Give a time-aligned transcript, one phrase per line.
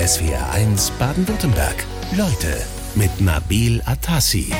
[0.00, 1.84] SWR1 Baden-Württemberg.
[2.16, 2.56] Leute
[2.94, 4.50] mit Nabil Atassi.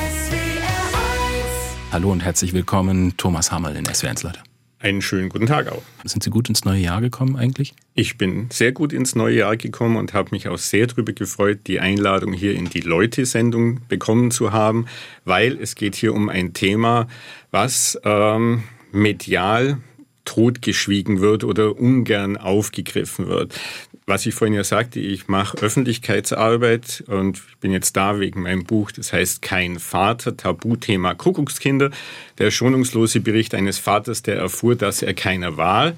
[1.91, 4.39] Hallo und herzlich willkommen, Thomas Hammerl in SWR1 Leute.
[4.77, 5.81] Einen schönen guten Tag auch.
[6.03, 7.73] Sind Sie gut ins neue Jahr gekommen eigentlich?
[7.95, 11.61] Ich bin sehr gut ins neue Jahr gekommen und habe mich auch sehr darüber gefreut,
[11.65, 14.85] die Einladung hier in die Leute-Sendung bekommen zu haben,
[15.25, 17.07] weil es geht hier um ein Thema,
[17.49, 18.61] was ähm,
[18.91, 19.79] medial
[20.25, 23.59] totgeschwiegen wird oder ungern aufgegriffen wird.
[24.05, 28.63] Was ich vorhin ja sagte, ich mache Öffentlichkeitsarbeit und ich bin jetzt da wegen meinem
[28.63, 31.91] Buch, das heißt Kein Vater, Tabuthema Kuckuckskinder,
[32.37, 35.93] der schonungslose Bericht eines Vaters, der erfuhr, dass er keiner war.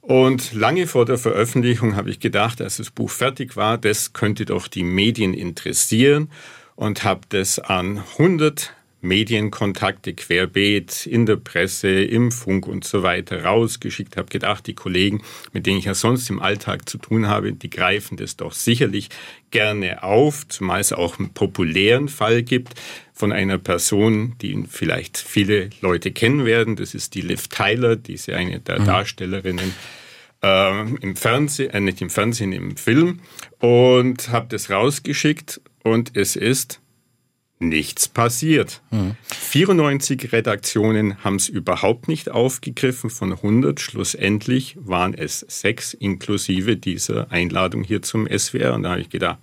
[0.00, 4.44] Und lange vor der Veröffentlichung habe ich gedacht, als das Buch fertig war, das könnte
[4.44, 6.30] doch die Medien interessieren
[6.76, 13.44] und habe das an 100 Medienkontakte querbeet in der Presse, im Funk und so weiter
[13.44, 15.22] rausgeschickt, habe gedacht, die Kollegen,
[15.52, 19.08] mit denen ich ja sonst im Alltag zu tun habe, die greifen das doch sicherlich
[19.50, 22.74] gerne auf, zumal es auch einen populären Fall gibt
[23.12, 26.74] von einer Person, die vielleicht viele Leute kennen werden.
[26.74, 28.86] Das ist die Liv Tyler, diese eine der mhm.
[28.86, 29.72] Darstellerinnen
[30.42, 33.20] äh, im Fernsehen, äh, nicht im Fernsehen, im Film
[33.60, 36.80] und habe das rausgeschickt und es ist
[37.68, 38.82] nichts passiert.
[38.90, 39.16] Mhm.
[39.28, 43.10] 94 Redaktionen haben es überhaupt nicht aufgegriffen.
[43.10, 48.74] Von 100 schlussendlich waren es sechs inklusive dieser Einladung hier zum SWR.
[48.74, 49.38] Und da habe ich gedacht,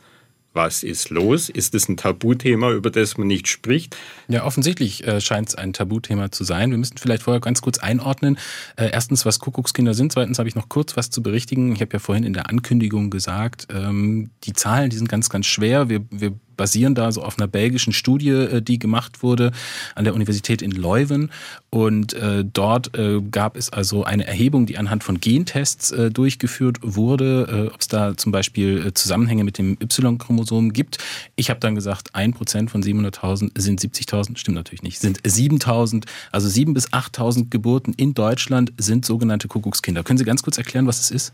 [0.53, 1.49] was ist los?
[1.49, 3.95] Ist es ein Tabuthema, über das man nicht spricht?
[4.27, 6.71] Ja, offensichtlich äh, scheint es ein Tabuthema zu sein.
[6.71, 8.37] Wir müssen vielleicht vorher ganz kurz einordnen.
[8.75, 10.11] Äh, erstens, was Kuckuckskinder sind.
[10.11, 11.73] Zweitens habe ich noch kurz was zu berichtigen.
[11.73, 15.45] Ich habe ja vorhin in der Ankündigung gesagt, ähm, die Zahlen, die sind ganz, ganz
[15.45, 15.87] schwer.
[15.87, 19.51] Wir, wir basieren da so auf einer belgischen Studie, äh, die gemacht wurde
[19.95, 21.31] an der Universität in Leuven.
[21.71, 26.77] Und äh, dort äh, gab es also eine Erhebung, die anhand von Gentests äh, durchgeführt
[26.83, 30.99] wurde, äh, ob es da zum Beispiel äh, Zusammenhänge mit dem Y-Chromosom gibt.
[31.35, 36.03] Ich habe dann gesagt, ein Prozent von 700.000 sind 70.000, stimmt natürlich nicht, sind 7.000,
[36.31, 40.03] also 7.000 bis 8.000 Geburten in Deutschland sind sogenannte Kuckuckskinder.
[40.03, 41.33] Können Sie ganz kurz erklären, was es ist?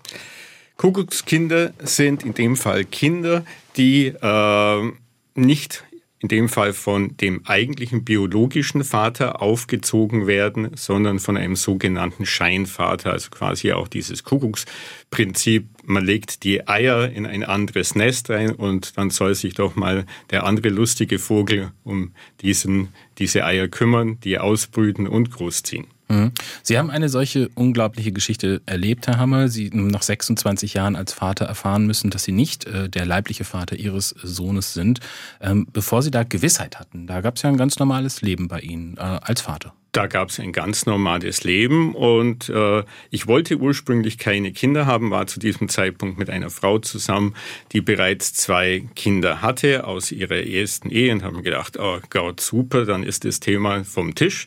[0.77, 3.43] Kuckuckskinder sind in dem Fall Kinder,
[3.75, 4.91] die äh,
[5.37, 5.83] nicht
[6.19, 13.11] in dem Fall von dem eigentlichen biologischen Vater aufgezogen werden, sondern von einem sogenannten Scheinvater,
[13.11, 15.67] also quasi auch dieses Kuckucksprinzip.
[15.85, 20.05] Man legt die Eier in ein anderes Nest rein und dann soll sich doch mal
[20.31, 25.85] der andere lustige Vogel um diesen, diese Eier kümmern, die ausbrüten und großziehen.
[26.09, 26.31] Mhm.
[26.63, 29.50] Sie haben eine solche unglaubliche Geschichte erlebt, Herr Hammer.
[29.50, 33.75] Sie nach 26 Jahren als Vater erfahren müssen, dass Sie nicht äh, der leibliche Vater
[33.75, 35.00] Ihres Sohnes sind.
[35.41, 38.59] Ähm, bevor Sie da Gewissheit hatten, da gab es ja ein ganz normales Leben bei
[38.59, 39.73] Ihnen äh, als Vater.
[39.97, 45.09] Da gab es ein ganz normales Leben und äh, ich wollte ursprünglich keine Kinder haben,
[45.09, 47.34] war zu diesem Zeitpunkt mit einer Frau zusammen,
[47.72, 52.85] die bereits zwei Kinder hatte aus ihrer ersten Ehe und haben gedacht, oh Gott, super,
[52.85, 54.46] dann ist das Thema vom Tisch.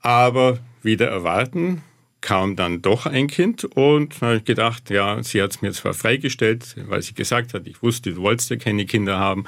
[0.00, 1.82] Aber wieder erwarten,
[2.22, 5.92] kam dann doch ein Kind und habe ich gedacht, ja, sie hat es mir zwar
[5.92, 9.44] freigestellt, weil sie gesagt hat, ich wusste, du wolltest ja keine Kinder haben,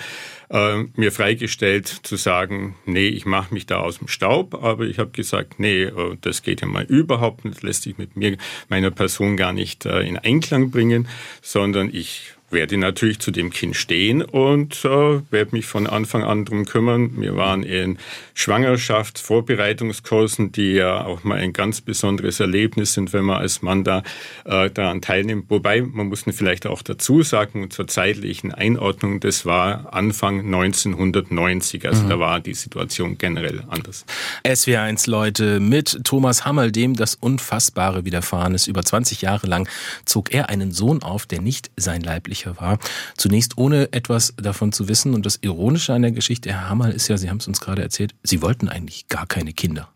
[0.50, 4.99] äh, mir freigestellt zu sagen, nee, ich mache mich da aus dem Staub, aber ich
[4.99, 8.37] habe gesagt, nee, äh, das geht ja mal überhaupt nicht, lässt sich mit mir,
[8.69, 11.09] meiner Person gar nicht äh, in Einklang bringen,
[11.43, 16.47] sondern ich werde natürlich zu dem Kind stehen und äh, werde mich von Anfang an
[16.47, 17.20] drum kümmern.
[17.20, 17.98] Wir waren in
[18.34, 24.03] Schwangerschaftsvorbereitungskursen, die ja auch mal ein ganz besonderes Erlebnis sind, wenn man als Mann da
[24.44, 25.50] äh, daran teilnimmt.
[25.50, 32.04] Wobei, man muss vielleicht auch dazu sagen, zur zeitlichen Einordnung, das war Anfang 1990, also
[32.04, 32.09] mhm.
[32.09, 34.06] da war die Situation generell anders.
[34.44, 38.69] SWR1 Leute mit Thomas Hammerl, dem das Unfassbare widerfahren ist.
[38.69, 39.69] Über 20 Jahre lang
[40.04, 42.78] zog er einen Sohn auf, der nicht sein leiblicher sicher war.
[43.16, 45.15] Zunächst ohne etwas davon zu wissen.
[45.15, 47.82] Und das Ironische an der Geschichte, Herr Hammerl, ist ja, Sie haben es uns gerade
[47.82, 49.88] erzählt, Sie wollten eigentlich gar keine Kinder.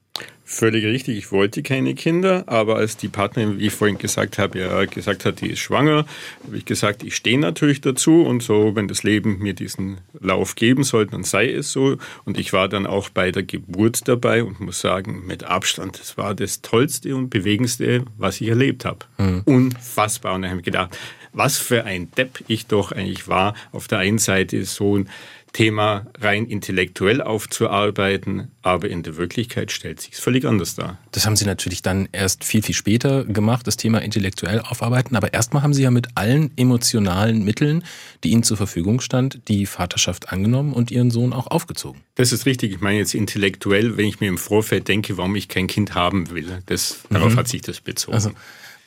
[0.51, 4.59] Völlig richtig, ich wollte keine Kinder, aber als die Partnerin, wie ich vorhin gesagt habe,
[4.59, 6.07] ja gesagt hat, die ist schwanger,
[6.47, 10.55] habe ich gesagt, ich stehe natürlich dazu und so, wenn das Leben mir diesen Lauf
[10.55, 11.99] geben soll, dann sei es so.
[12.25, 16.17] Und ich war dann auch bei der Geburt dabei und muss sagen, mit Abstand, das
[16.17, 19.01] war das Tollste und Bewegendste, was ich erlebt habe.
[19.19, 19.43] Mhm.
[19.45, 20.35] Unfassbar.
[20.35, 20.97] Und dann habe ich gedacht,
[21.33, 23.55] was für ein Depp ich doch eigentlich war.
[23.73, 25.09] Auf der einen Seite so ein
[25.53, 30.99] Thema rein intellektuell aufzuarbeiten, aber in der Wirklichkeit stellt sich es völlig anders dar.
[31.13, 35.33] Das haben Sie natürlich dann erst viel, viel später gemacht, das Thema intellektuell aufarbeiten, aber
[35.33, 37.83] erstmal haben Sie ja mit allen emotionalen Mitteln,
[38.25, 42.03] die Ihnen zur Verfügung stand, die Vaterschaft angenommen und Ihren Sohn auch aufgezogen.
[42.15, 45.49] Das ist richtig, ich meine jetzt intellektuell, wenn ich mir im Vorfeld denke, warum ich
[45.49, 47.37] kein Kind haben will, das, darauf mhm.
[47.37, 48.15] hat sich das bezogen.
[48.15, 48.33] Also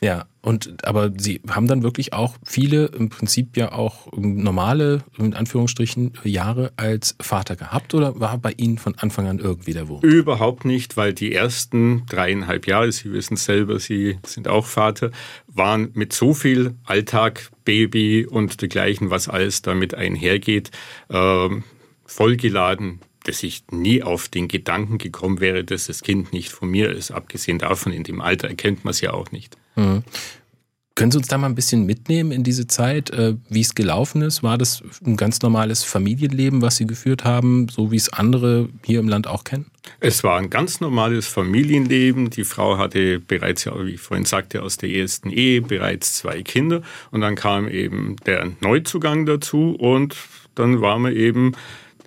[0.03, 5.35] Ja, und aber sie haben dann wirklich auch viele, im Prinzip ja auch normale, in
[5.35, 10.03] Anführungsstrichen, Jahre als Vater gehabt oder war bei Ihnen von Anfang an irgendwie der Wunsch?
[10.03, 15.11] Überhaupt nicht, weil die ersten dreieinhalb Jahre, Sie wissen selber, Sie sind auch Vater,
[15.47, 20.71] waren mit so viel Alltag, Baby und dergleichen, was alles damit einhergeht,
[21.09, 21.49] äh,
[22.05, 26.91] vollgeladen dass ich nie auf den Gedanken gekommen wäre, dass das Kind nicht von mir
[26.91, 27.11] ist.
[27.11, 29.57] Abgesehen davon, in dem Alter erkennt man es ja auch nicht.
[29.75, 30.03] Mhm.
[30.93, 34.21] Können Sie uns da mal ein bisschen mitnehmen in diese Zeit, äh, wie es gelaufen
[34.21, 34.43] ist?
[34.43, 38.99] War das ein ganz normales Familienleben, was Sie geführt haben, so wie es andere hier
[38.99, 39.71] im Land auch kennen?
[40.01, 42.29] Es war ein ganz normales Familienleben.
[42.29, 46.81] Die Frau hatte bereits, wie ich vorhin sagte, aus der ersten Ehe bereits zwei Kinder.
[47.09, 50.15] Und dann kam eben der Neuzugang dazu und
[50.55, 51.53] dann waren wir eben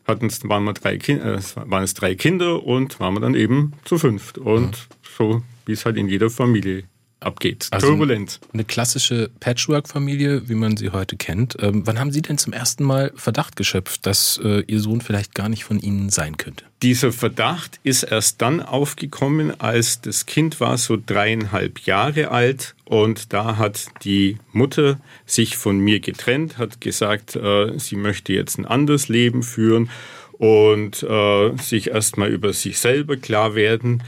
[0.07, 3.99] hatten, waren, wir drei äh, waren es drei Kinder und waren wir dann eben zu
[3.99, 4.39] fünft.
[4.39, 4.77] Und mhm.
[5.17, 6.85] so, wie es halt in jeder Familie
[7.25, 7.69] abgeht.
[7.71, 8.41] Also Turbulent.
[8.53, 11.57] Eine klassische Patchwork-Familie, wie man sie heute kennt.
[11.61, 15.35] Ähm, wann haben Sie denn zum ersten Mal Verdacht geschöpft, dass äh, Ihr Sohn vielleicht
[15.35, 16.65] gar nicht von Ihnen sein könnte?
[16.83, 23.33] Dieser Verdacht ist erst dann aufgekommen, als das Kind war so dreieinhalb Jahre alt und
[23.33, 28.67] da hat die Mutter sich von mir getrennt, hat gesagt, äh, sie möchte jetzt ein
[28.67, 29.89] anderes Leben führen
[30.33, 34.03] und äh, sich erstmal über sich selber klar werden.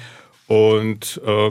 [0.46, 1.50] Und äh,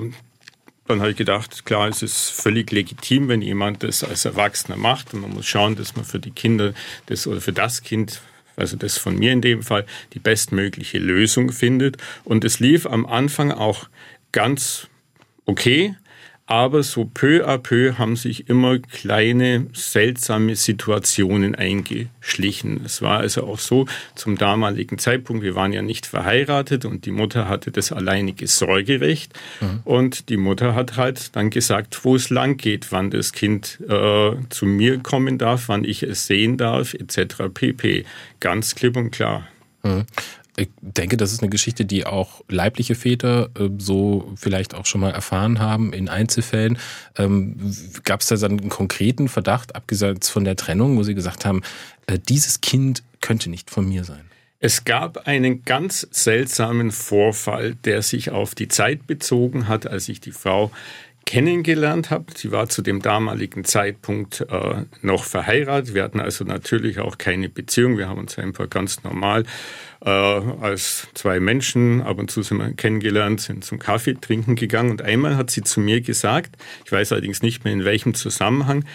[0.87, 5.13] dann habe ich gedacht, klar, es ist völlig legitim, wenn jemand das als Erwachsener macht.
[5.13, 6.73] Und man muss schauen, dass man für die Kinder
[7.07, 8.21] das oder für das Kind,
[8.55, 11.97] also das von mir in dem Fall, die bestmögliche Lösung findet.
[12.23, 13.89] Und es lief am Anfang auch
[14.31, 14.87] ganz
[15.45, 15.95] okay.
[16.47, 22.81] Aber so peu à peu haben sich immer kleine, seltsame Situationen eingeschlichen.
[22.85, 27.11] Es war also auch so, zum damaligen Zeitpunkt, wir waren ja nicht verheiratet und die
[27.11, 29.33] Mutter hatte das alleinige Sorgerecht.
[29.59, 29.79] Mhm.
[29.85, 34.31] Und die Mutter hat halt dann gesagt, wo es lang geht, wann das Kind äh,
[34.49, 37.45] zu mir kommen darf, wann ich es sehen darf, etc.
[37.51, 38.05] pp.
[38.39, 39.47] Ganz klipp und klar.
[40.57, 45.01] Ich denke, das ist eine Geschichte, die auch leibliche Väter äh, so vielleicht auch schon
[45.01, 46.77] mal erfahren haben in Einzelfällen.
[47.17, 47.57] Ähm,
[48.03, 51.61] Gab es da dann einen konkreten Verdacht, abgesehen von der Trennung, wo Sie gesagt haben,
[52.07, 54.29] äh, dieses Kind könnte nicht von mir sein?
[54.59, 60.21] Es gab einen ganz seltsamen Vorfall, der sich auf die Zeit bezogen hat, als ich
[60.21, 60.71] die Frau
[61.25, 62.25] kennengelernt habe.
[62.35, 65.93] Sie war zu dem damaligen Zeitpunkt äh, noch verheiratet.
[65.93, 67.97] Wir hatten also natürlich auch keine Beziehung.
[67.97, 69.43] Wir haben uns einfach ganz normal
[70.05, 74.91] äh, als zwei Menschen ab und zu sind wir kennengelernt, sind zum Kaffee trinken gegangen.
[74.91, 76.55] Und einmal hat sie zu mir gesagt,
[76.85, 78.85] ich weiß allerdings nicht mehr in welchem Zusammenhang,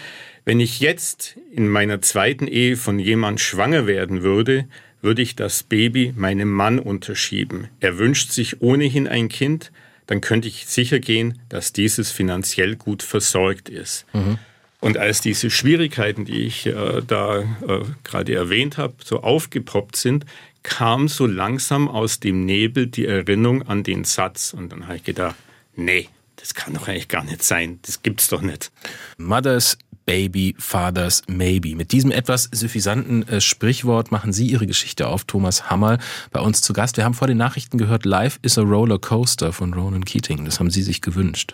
[0.45, 4.65] wenn ich jetzt in meiner zweiten Ehe von jemand schwanger werden würde,
[5.01, 7.67] würde ich das Baby meinem Mann unterschieben.
[7.79, 9.71] Er wünscht sich ohnehin ein Kind,
[10.07, 14.05] dann könnte ich sicher gehen, dass dieses finanziell gut versorgt ist.
[14.13, 14.39] Mhm.
[14.79, 20.25] Und als diese Schwierigkeiten, die ich äh, da äh, gerade erwähnt habe, so aufgepoppt sind,
[20.63, 24.53] kam so langsam aus dem Nebel die Erinnerung an den Satz.
[24.53, 25.35] Und dann habe ich gedacht,
[25.75, 27.79] nee, das kann doch eigentlich gar nicht sein.
[27.83, 28.71] Das gibt's doch nicht.
[29.17, 31.75] Mothers Baby, Fathers, Maybe.
[31.75, 35.25] Mit diesem etwas suffisanten äh, Sprichwort machen Sie Ihre Geschichte auf.
[35.25, 35.99] Thomas Hammer
[36.31, 36.97] bei uns zu Gast.
[36.97, 40.43] Wir haben vor den Nachrichten gehört, Life is a Roller Coaster von Ronan Keating.
[40.45, 41.53] Das haben Sie sich gewünscht.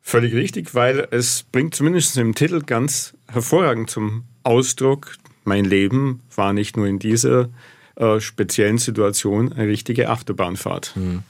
[0.00, 6.52] Völlig richtig, weil es bringt zumindest im Titel ganz hervorragend zum Ausdruck, mein Leben war
[6.52, 7.48] nicht nur in dieser
[7.96, 10.94] äh, speziellen Situation eine richtige Achterbahnfahrt.
[10.94, 11.22] Hm.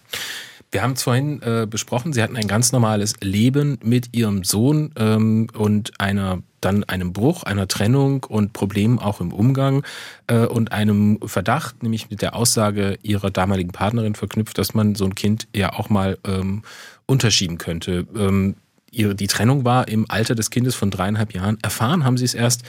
[0.71, 4.91] Wir haben es vorhin äh, besprochen, Sie hatten ein ganz normales Leben mit Ihrem Sohn
[4.97, 9.85] ähm, und einer dann einem Bruch, einer Trennung und Problemen auch im Umgang
[10.27, 15.05] äh, und einem Verdacht, nämlich mit der Aussage Ihrer damaligen Partnerin verknüpft, dass man so
[15.05, 16.63] ein Kind ja auch mal ähm,
[17.07, 18.07] unterschieben könnte.
[18.17, 18.57] Ähm,
[18.91, 21.59] ihre, die Trennung war im Alter des Kindes von dreieinhalb Jahren.
[21.63, 22.63] Erfahren haben Sie es erst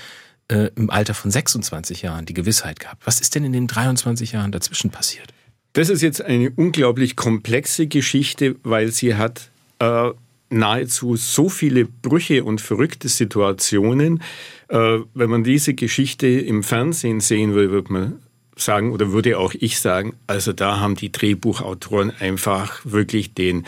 [0.48, 3.06] äh, im Alter von 26 Jahren, die Gewissheit gehabt.
[3.06, 5.34] Was ist denn in den 23 Jahren dazwischen passiert?
[5.74, 9.50] Das ist jetzt eine unglaublich komplexe Geschichte, weil sie hat
[9.80, 10.12] äh,
[10.50, 14.22] nahezu so viele Brüche und verrückte Situationen.
[14.70, 18.20] Äh, wenn man diese Geschichte im Fernsehen sehen will, würde man
[18.56, 23.66] sagen, oder würde auch ich sagen, also da haben die Drehbuchautoren einfach wirklich den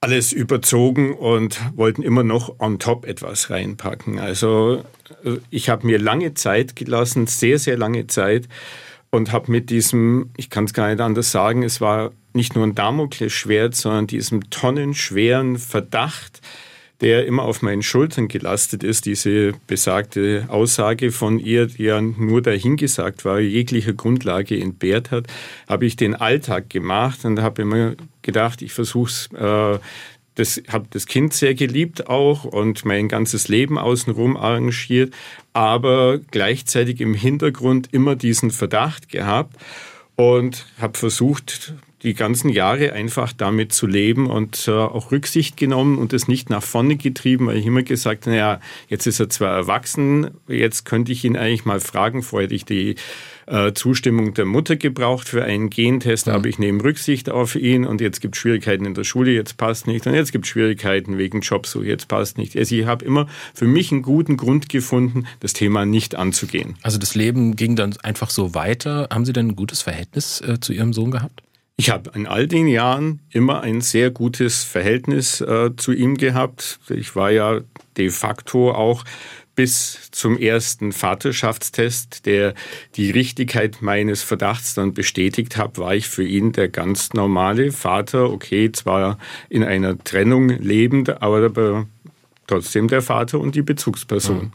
[0.00, 4.18] alles überzogen und wollten immer noch on top etwas reinpacken.
[4.18, 4.84] Also
[5.24, 8.48] äh, ich habe mir lange Zeit gelassen, sehr, sehr lange Zeit
[9.10, 12.64] und habe mit diesem, ich kann es gar nicht anders sagen, es war nicht nur
[12.64, 16.40] ein Damoklesschwert, sondern diesem tonnenschweren Verdacht,
[17.00, 22.42] der immer auf meinen Schultern gelastet ist, diese besagte Aussage von ihr, die ja nur
[22.42, 25.26] dahingesagt war, jeglicher Grundlage entbehrt hat,
[25.68, 29.78] habe ich den Alltag gemacht und habe immer gedacht, ich versuche es äh,
[30.38, 35.12] das habe das Kind sehr geliebt auch und mein ganzes Leben außenrum arrangiert,
[35.52, 39.56] aber gleichzeitig im Hintergrund immer diesen Verdacht gehabt
[40.14, 45.98] und habe versucht, die ganzen Jahre einfach damit zu leben und äh, auch Rücksicht genommen
[45.98, 49.28] und es nicht nach vorne getrieben, weil ich immer gesagt habe, naja, jetzt ist er
[49.28, 52.94] zwar erwachsen, jetzt könnte ich ihn eigentlich mal fragen, vorher hätte ich die
[53.46, 56.34] äh, Zustimmung der Mutter gebraucht für einen Gentest, ja.
[56.34, 59.56] aber ich nehme Rücksicht auf ihn und jetzt gibt es Schwierigkeiten in der Schule, jetzt
[59.56, 62.56] passt nicht und jetzt gibt es Schwierigkeiten wegen Jobsuche, jetzt passt nicht.
[62.56, 66.76] Also ich habe immer für mich einen guten Grund gefunden, das Thema nicht anzugehen.
[66.82, 69.08] Also das Leben ging dann einfach so weiter.
[69.10, 71.42] Haben Sie denn ein gutes Verhältnis äh, zu Ihrem Sohn gehabt?
[71.80, 76.80] Ich habe in all den Jahren immer ein sehr gutes Verhältnis äh, zu ihm gehabt.
[76.88, 77.60] Ich war ja
[77.96, 79.04] de facto auch
[79.54, 82.54] bis zum ersten Vaterschaftstest, der
[82.96, 88.30] die Richtigkeit meines Verdachts dann bestätigt hat, war ich für ihn der ganz normale Vater.
[88.30, 89.16] Okay, zwar
[89.48, 91.86] in einer Trennung lebend, aber
[92.48, 94.36] trotzdem der Vater und die Bezugsperson.
[94.36, 94.52] Mhm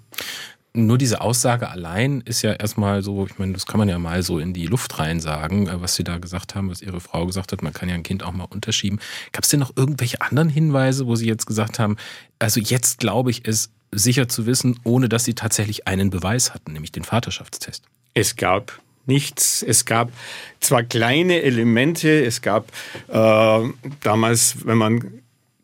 [0.75, 4.23] nur diese Aussage allein ist ja erstmal so, ich meine, das kann man ja mal
[4.23, 7.25] so in die Luft rein sagen, äh, was Sie da gesagt haben, was Ihre Frau
[7.25, 8.99] gesagt hat, man kann ja ein Kind auch mal unterschieben.
[9.31, 11.97] Gab es denn noch irgendwelche anderen Hinweise, wo Sie jetzt gesagt haben,
[12.39, 16.73] also jetzt glaube ich es sicher zu wissen, ohne dass Sie tatsächlich einen Beweis hatten,
[16.73, 17.85] nämlich den Vaterschaftstest?
[18.15, 19.61] Es gab nichts.
[19.61, 20.11] Es gab
[20.59, 22.69] zwar kleine Elemente, es gab
[23.09, 23.69] äh,
[24.01, 25.23] damals, wenn man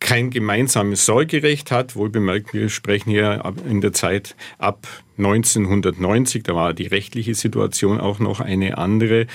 [0.09, 1.95] kein gemeinsames Sorgerecht hat.
[1.95, 4.87] Wohlbemerkt, wir sprechen hier in der Zeit ab
[5.19, 9.27] 1990, da war die rechtliche Situation auch noch eine andere.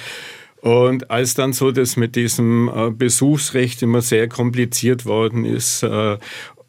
[0.63, 6.19] Und als dann so das mit diesem äh, Besuchsrecht immer sehr kompliziert worden ist äh,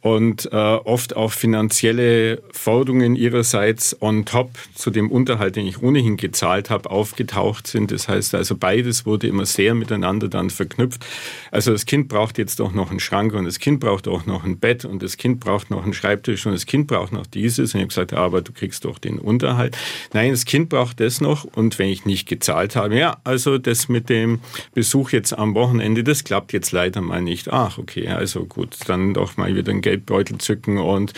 [0.06, 6.16] und äh, oft auch finanzielle Forderungen ihrerseits on top zu dem Unterhalt, den ich ohnehin
[6.16, 7.90] gezahlt habe, aufgetaucht sind.
[7.90, 11.04] Das heißt also, beides wurde immer sehr miteinander dann verknüpft.
[11.50, 14.44] Also das Kind braucht jetzt doch noch einen Schrank und das Kind braucht auch noch
[14.44, 17.74] ein Bett und das Kind braucht noch einen Schreibtisch und das Kind braucht noch dieses.
[17.74, 19.76] Und ich habe gesagt, aber du kriegst doch den Unterhalt.
[20.14, 23.90] Nein, das Kind braucht das noch und wenn ich nicht gezahlt habe, ja, also das
[23.90, 24.42] mit dem
[24.76, 27.52] Besuch jetzt am Wochenende, das klappt jetzt leider mal nicht.
[27.52, 31.14] Ach, okay, also gut, dann doch mal wieder ein Geld Geldbeutel zücken und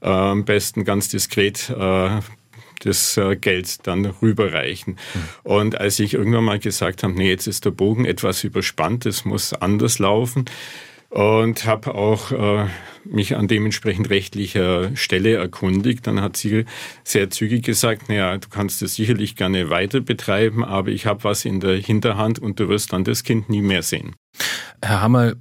[0.00, 2.20] äh, am besten ganz diskret äh,
[2.80, 4.94] das äh, Geld dann rüberreichen.
[4.94, 5.20] Mhm.
[5.44, 9.24] Und als ich irgendwann mal gesagt habe, nee, jetzt ist der Bogen etwas überspannt, es
[9.24, 10.46] muss anders laufen,
[11.10, 12.68] und habe auch äh,
[13.04, 16.06] mich an dementsprechend rechtlicher Stelle erkundigt.
[16.06, 16.64] Dann hat sie
[17.04, 21.44] sehr zügig gesagt, naja, du kannst es sicherlich gerne weiter betreiben, aber ich habe was
[21.44, 24.16] in der Hinterhand und du wirst dann das Kind nie mehr sehen.
[24.80, 25.34] Herr Hammer,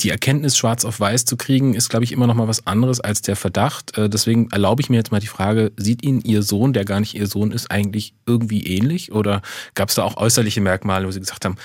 [0.00, 3.00] die Erkenntnis schwarz auf weiß zu kriegen, ist, glaube ich, immer noch mal was anderes
[3.00, 3.96] als der Verdacht.
[3.96, 7.00] Äh, deswegen erlaube ich mir jetzt mal die Frage, sieht Ihnen Ihr Sohn, der gar
[7.00, 9.12] nicht Ihr Sohn ist, eigentlich irgendwie ähnlich?
[9.12, 9.42] Oder
[9.74, 11.56] gab es da auch äußerliche Merkmale, wo Sie gesagt haben,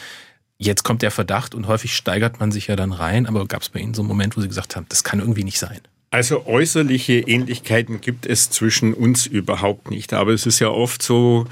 [0.57, 3.69] jetzt kommt der Verdacht und häufig steigert man sich ja dann rein, aber gab es
[3.69, 5.79] bei Ihnen so einen Moment, wo Sie gesagt haben, das kann irgendwie nicht sein?
[6.11, 10.13] Also äußerliche Ähnlichkeiten gibt es zwischen uns überhaupt nicht.
[10.13, 11.47] Aber es ist ja oft so,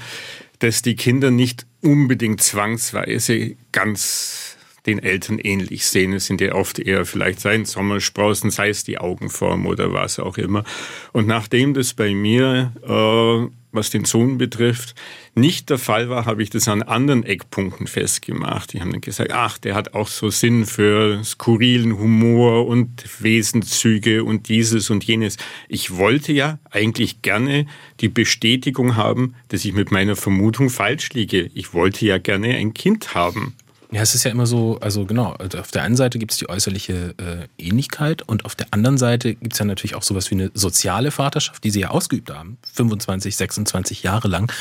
[0.58, 4.56] dass die Kinder nicht unbedingt zwangsweise ganz
[4.86, 6.12] den Eltern ähnlich sehen.
[6.12, 10.38] Es sind ja oft eher vielleicht sein Sommersprossen, sei es die Augenform oder was auch
[10.38, 10.64] immer.
[11.12, 14.94] Und nachdem das bei mir, äh, was den Sohn betrifft,
[15.34, 18.72] nicht der Fall war, habe ich das an anderen Eckpunkten festgemacht.
[18.72, 24.24] Die haben dann gesagt, ach, der hat auch so Sinn für skurrilen Humor und Wesenszüge
[24.24, 25.36] und dieses und jenes.
[25.68, 27.66] Ich wollte ja eigentlich gerne
[28.00, 31.50] die Bestätigung haben, dass ich mit meiner Vermutung falsch liege.
[31.54, 33.54] Ich wollte ja gerne ein Kind haben.
[33.92, 36.38] Ja, es ist ja immer so, also genau, also auf der einen Seite gibt es
[36.38, 40.30] die äußerliche äh, Ähnlichkeit und auf der anderen Seite gibt es ja natürlich auch sowas
[40.30, 44.52] wie eine soziale Vaterschaft, die sie ja ausgeübt haben, 25, 26 Jahre lang.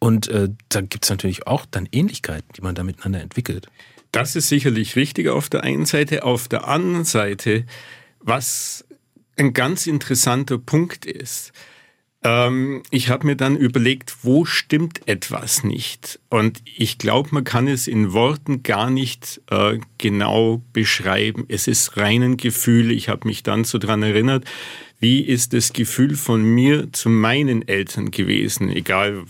[0.00, 3.68] Und äh, da gibt es natürlich auch dann Ähnlichkeiten, die man da miteinander entwickelt.
[4.10, 6.24] Das ist sicherlich richtig auf der einen Seite.
[6.24, 7.64] Auf der anderen Seite,
[8.18, 8.84] was
[9.36, 11.52] ein ganz interessanter Punkt ist,
[12.24, 16.20] ähm, ich habe mir dann überlegt, wo stimmt etwas nicht?
[16.28, 21.44] Und ich glaube, man kann es in Worten gar nicht äh, genau beschreiben.
[21.48, 22.92] Es ist reinen Gefühl.
[22.92, 24.44] Ich habe mich dann so dran erinnert,
[25.00, 28.70] wie ist das Gefühl von mir zu meinen Eltern gewesen?
[28.70, 29.24] Egal,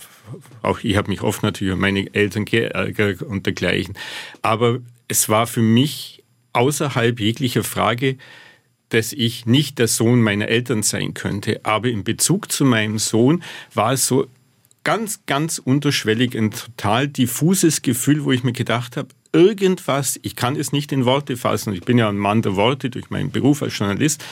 [0.60, 3.96] auch ich habe mich oft natürlich über meine Eltern geärgert und dergleichen.
[4.42, 6.22] Aber es war für mich
[6.52, 8.18] außerhalb jeglicher Frage,
[8.92, 11.60] dass ich nicht der Sohn meiner Eltern sein könnte.
[11.64, 13.42] Aber in Bezug zu meinem Sohn
[13.74, 14.26] war es so
[14.84, 20.56] ganz, ganz unterschwellig ein total diffuses Gefühl, wo ich mir gedacht habe, irgendwas, ich kann
[20.56, 23.62] es nicht in Worte fassen, ich bin ja ein Mann der Worte durch meinen Beruf
[23.62, 24.22] als Journalist,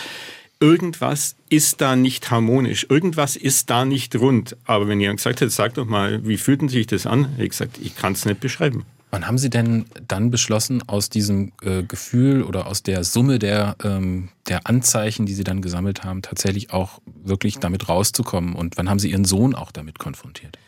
[0.58, 4.56] irgendwas ist da nicht harmonisch, irgendwas ist da nicht rund.
[4.64, 7.30] Aber wenn jemand gesagt hätte, sag doch mal, wie fühlten sich das an?
[7.30, 8.84] Hätte ich gesagt, ich kann es nicht beschreiben.
[9.10, 13.76] Wann haben Sie denn dann beschlossen, aus diesem äh, Gefühl oder aus der Summe der,
[13.82, 18.54] ähm, der Anzeichen, die Sie dann gesammelt haben, tatsächlich auch wirklich damit rauszukommen?
[18.54, 20.58] Und wann haben Sie Ihren Sohn auch damit konfrontiert?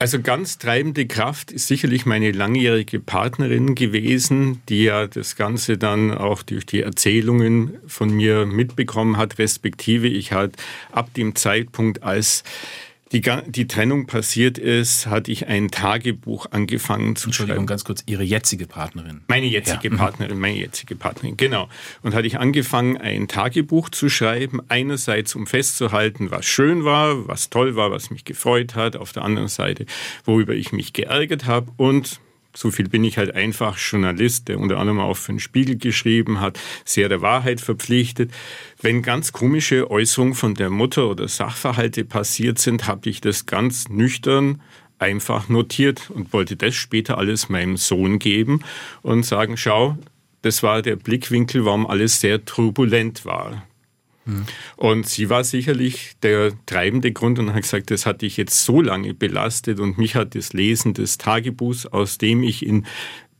[0.00, 6.16] Also ganz treibende Kraft ist sicherlich meine langjährige Partnerin gewesen, die ja das Ganze dann
[6.16, 10.56] auch durch die Erzählungen von mir mitbekommen hat, respektive ich halt
[10.90, 12.44] ab dem Zeitpunkt, als
[13.12, 17.66] die, die Trennung passiert ist, hatte ich ein Tagebuch angefangen zu Entschuldigung, schreiben.
[17.66, 19.22] ganz kurz, Ihre jetzige Partnerin.
[19.26, 19.94] Meine jetzige Ja.
[19.94, 19.96] Mhm.
[19.98, 21.68] Partnerin, meine jetzige Partnerin, genau.
[22.02, 27.50] Und hatte ich angefangen, ein Tagebuch zu schreiben, einerseits um festzuhalten, was schön war, was
[27.50, 29.86] toll war, was mich gefreut hat, auf der anderen Seite,
[30.24, 32.20] worüber ich mich geärgert habe und
[32.54, 36.40] so viel bin ich halt einfach Journalist, der unter anderem auch für den Spiegel geschrieben
[36.40, 38.32] hat, sehr der Wahrheit verpflichtet.
[38.80, 43.88] Wenn ganz komische Äußerungen von der Mutter oder Sachverhalte passiert sind, habe ich das ganz
[43.88, 44.60] nüchtern
[44.98, 48.62] einfach notiert und wollte das später alles meinem Sohn geben
[49.02, 49.96] und sagen, schau,
[50.42, 53.62] das war der Blickwinkel, warum alles sehr turbulent war.
[54.76, 58.80] Und sie war sicherlich der treibende Grund und hat gesagt, das hat dich jetzt so
[58.80, 62.86] lange belastet und mich hat das Lesen des Tagebuchs, aus dem ich in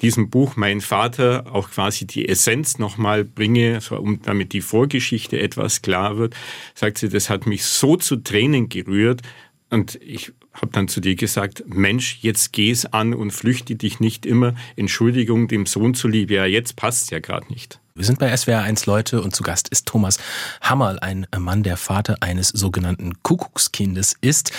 [0.00, 5.82] diesem Buch meinen Vater auch quasi die Essenz nochmal bringe, um, damit die Vorgeschichte etwas
[5.82, 6.34] klar wird,
[6.74, 9.20] sagt sie, das hat mich so zu Tränen gerührt.
[9.68, 14.26] Und ich habe dann zu dir gesagt, Mensch, jetzt geh's an und flüchte dich nicht
[14.26, 14.54] immer.
[14.76, 17.80] Entschuldigung dem Sohn zuliebe, ja, jetzt passt's ja gerade nicht.
[17.94, 20.18] Wir sind bei SWR 1 Leute und zu Gast ist Thomas
[20.60, 24.52] Hammerl, ein Mann, der Vater eines sogenannten Kuckuckskindes ist.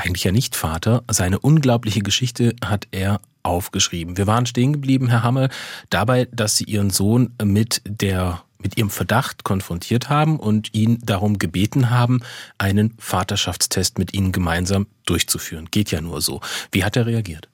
[0.00, 1.04] Eigentlich ja nicht Vater.
[1.10, 4.16] Seine unglaubliche Geschichte hat er aufgeschrieben.
[4.16, 5.50] Wir waren stehen geblieben, Herr Hammerl,
[5.90, 11.38] dabei, dass Sie Ihren Sohn mit der mit ihrem Verdacht konfrontiert haben und ihn darum
[11.38, 12.20] gebeten haben,
[12.58, 15.68] einen Vaterschaftstest mit ihnen gemeinsam durchzuführen.
[15.70, 16.42] Geht ja nur so.
[16.70, 17.48] Wie hat er reagiert?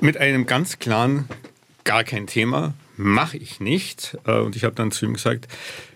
[0.00, 1.28] Mit einem ganz klaren,
[1.82, 4.16] gar kein Thema, mache ich nicht.
[4.24, 5.48] Äh, Und ich habe dann zu ihm gesagt,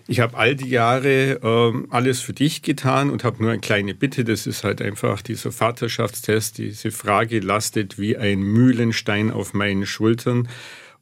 [0.07, 3.95] ich habe all die Jahre ähm, alles für dich getan und habe nur eine kleine
[3.95, 4.23] Bitte.
[4.23, 6.59] Das ist halt einfach dieser Vaterschaftstest.
[6.59, 10.47] Diese Frage lastet wie ein Mühlenstein auf meinen Schultern.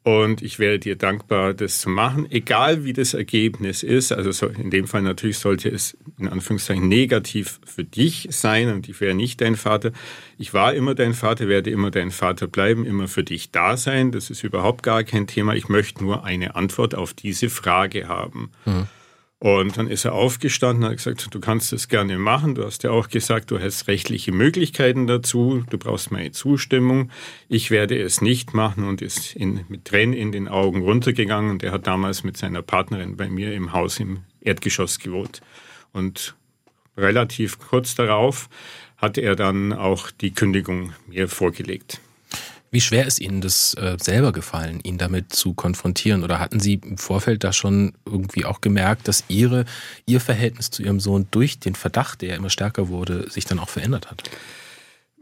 [0.03, 4.11] Und ich wäre dir dankbar, das zu machen, egal wie das Ergebnis ist.
[4.11, 8.89] Also so in dem Fall natürlich sollte es in Anführungszeichen negativ für dich sein und
[8.89, 9.93] ich wäre nicht dein Vater.
[10.37, 14.11] Ich war immer dein Vater, werde immer dein Vater bleiben, immer für dich da sein.
[14.11, 15.55] Das ist überhaupt gar kein Thema.
[15.55, 18.51] Ich möchte nur eine Antwort auf diese Frage haben.
[19.43, 22.55] Und dann ist er aufgestanden und hat gesagt, du kannst das gerne machen.
[22.55, 25.65] Du hast ja auch gesagt, du hast rechtliche Möglichkeiten dazu.
[25.69, 27.11] Du brauchst meine Zustimmung.
[27.49, 31.51] Ich werde es nicht machen und ist in, mit Tränen in den Augen runtergegangen.
[31.51, 35.41] Und er hat damals mit seiner Partnerin bei mir im Haus im Erdgeschoss gewohnt.
[35.91, 36.35] Und
[36.95, 38.47] relativ kurz darauf
[38.95, 41.99] hat er dann auch die Kündigung mir vorgelegt.
[42.73, 46.23] Wie schwer ist Ihnen das äh, selber gefallen, ihn damit zu konfrontieren?
[46.23, 49.65] Oder hatten Sie im Vorfeld da schon irgendwie auch gemerkt, dass Ihre,
[50.07, 53.69] Ihr Verhältnis zu Ihrem Sohn durch den Verdacht, der immer stärker wurde, sich dann auch
[53.69, 54.23] verändert hat?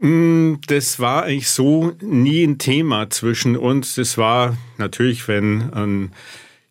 [0.00, 3.96] Mm, Das war eigentlich so nie ein Thema zwischen uns.
[3.96, 6.12] Das war natürlich, wenn ein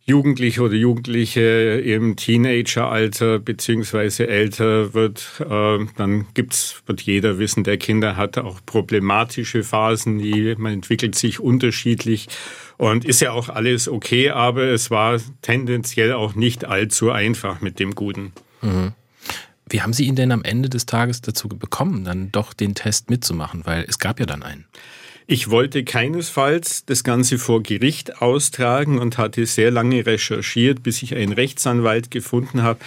[0.03, 7.77] Jugendlicher oder Jugendliche im Teenageralter beziehungsweise älter wird, äh, dann gibt's, wird jeder wissen, der
[7.77, 12.27] Kinder hat auch problematische Phasen, die, man entwickelt sich unterschiedlich
[12.77, 17.79] und ist ja auch alles okay, aber es war tendenziell auch nicht allzu einfach mit
[17.79, 18.33] dem Guten.
[19.69, 23.09] Wie haben Sie ihn denn am Ende des Tages dazu bekommen, dann doch den Test
[23.09, 23.61] mitzumachen?
[23.65, 24.65] Weil es gab ja dann einen.
[25.31, 31.15] Ich wollte keinesfalls das Ganze vor Gericht austragen und hatte sehr lange recherchiert, bis ich
[31.15, 32.81] einen Rechtsanwalt gefunden habe,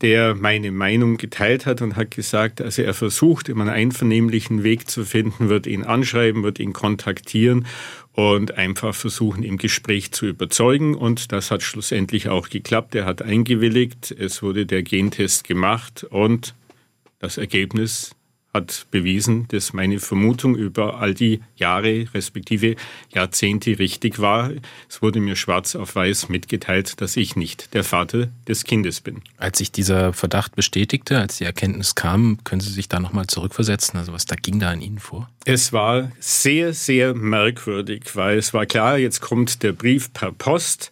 [0.00, 4.88] der meine Meinung geteilt hat und hat gesagt, also er versucht immer einen einvernehmlichen Weg
[4.88, 7.66] zu finden, wird ihn anschreiben, wird ihn kontaktieren
[8.12, 10.94] und einfach versuchen, im Gespräch zu überzeugen.
[10.94, 12.94] Und das hat schlussendlich auch geklappt.
[12.94, 16.54] Er hat eingewilligt, es wurde der Gentest gemacht und
[17.18, 18.12] das Ergebnis
[18.58, 22.76] hat bewiesen, dass meine Vermutung über all die Jahre respektive
[23.14, 24.50] Jahrzehnte richtig war.
[24.88, 29.22] Es wurde mir schwarz auf weiß mitgeteilt, dass ich nicht der Vater des Kindes bin.
[29.36, 33.98] Als sich dieser Verdacht bestätigte, als die Erkenntnis kam, können Sie sich da nochmal zurückversetzen?
[33.98, 35.30] Also was da ging da in Ihnen vor?
[35.44, 40.90] Es war sehr, sehr merkwürdig, weil es war klar, jetzt kommt der Brief per Post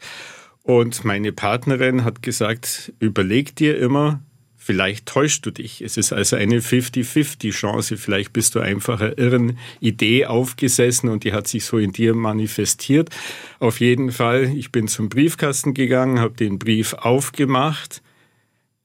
[0.62, 4.20] und meine Partnerin hat gesagt, überleg dir immer,
[4.66, 5.80] Vielleicht täuschst du dich.
[5.80, 7.96] Es ist also eine 50-50 Chance.
[7.96, 12.16] Vielleicht bist du einfach einer irren Idee aufgesessen und die hat sich so in dir
[12.16, 13.10] manifestiert.
[13.60, 18.02] Auf jeden Fall, ich bin zum Briefkasten gegangen, habe den Brief aufgemacht,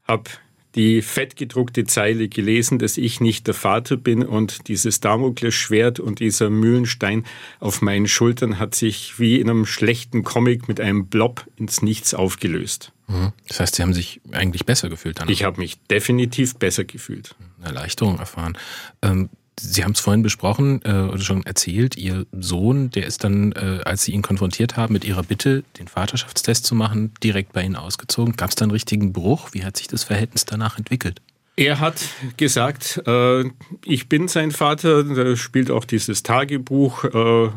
[0.04, 0.30] habe
[0.76, 6.52] die fettgedruckte Zeile gelesen, dass ich nicht der Vater bin und dieses Damoklesschwert und dieser
[6.52, 7.26] Mühlenstein
[7.60, 12.14] auf meinen Schultern hat sich wie in einem schlechten Comic mit einem Blob ins Nichts
[12.14, 12.94] aufgelöst.
[13.12, 13.34] Mhm.
[13.48, 15.30] Das heißt, Sie haben sich eigentlich besser gefühlt dann?
[15.30, 17.36] Ich habe mich definitiv besser gefühlt.
[17.62, 18.58] Erleichterung erfahren.
[19.02, 23.52] Ähm, Sie haben es vorhin besprochen äh, oder schon erzählt, Ihr Sohn, der ist dann,
[23.52, 27.64] äh, als Sie ihn konfrontiert haben mit Ihrer Bitte, den Vaterschaftstest zu machen, direkt bei
[27.64, 28.36] Ihnen ausgezogen.
[28.38, 29.50] Gab es da einen richtigen Bruch?
[29.52, 31.22] Wie hat sich das Verhältnis danach entwickelt?
[31.58, 32.02] Er hat
[32.38, 33.44] gesagt, äh,
[33.86, 37.04] ich bin sein Vater, da spielt auch dieses Tagebuch.
[37.04, 37.50] Äh,